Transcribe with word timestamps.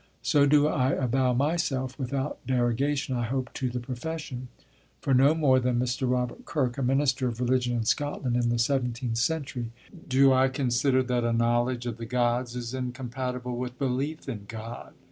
So 0.23 0.47
do 0.47 0.67
I 0.67 0.93
avow 0.93 1.33
myself, 1.33 1.99
without 1.99 2.39
derogation, 2.47 3.15
I 3.15 3.25
hope, 3.25 3.53
to 3.53 3.69
the 3.69 3.79
profession; 3.79 4.47
for 4.99 5.13
no 5.13 5.35
more 5.35 5.59
than 5.59 5.77
Mr. 5.77 6.09
Robert 6.09 6.43
Kirk, 6.43 6.79
a 6.79 6.81
minister 6.81 7.27
of 7.27 7.39
religion 7.39 7.77
in 7.77 7.85
Scotland 7.85 8.35
in 8.35 8.49
the 8.49 8.57
seventeenth 8.57 9.19
century, 9.19 9.69
do 10.07 10.33
I 10.33 10.47
consider 10.47 11.03
that 11.03 11.23
a 11.23 11.31
knowledge 11.31 11.85
of 11.85 11.97
the 11.97 12.07
Gods 12.07 12.55
is 12.55 12.73
incompatible 12.73 13.55
with 13.55 13.77
belief 13.77 14.27
in 14.27 14.45
God. 14.47 14.93